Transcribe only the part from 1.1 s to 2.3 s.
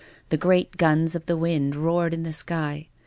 of the wind roared in